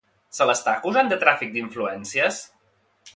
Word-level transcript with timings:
Se 0.35 0.45
l'està 0.51 0.71
acusant 0.79 1.11
de 1.11 1.19
tràfic 1.25 1.53
d'influències? 1.57 2.43